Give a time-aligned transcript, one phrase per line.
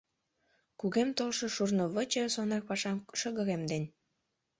[0.79, 3.83] Кугем толшо шурнывече сонар пашам шыгыремден.